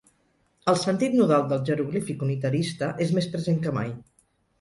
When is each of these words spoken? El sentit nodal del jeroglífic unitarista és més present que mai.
El 0.71 0.77
sentit 0.83 1.17
nodal 1.19 1.43
del 1.51 1.61
jeroglífic 1.69 2.23
unitarista 2.29 2.89
és 3.07 3.13
més 3.19 3.29
present 3.35 3.61
que 3.67 3.75
mai. 3.77 3.93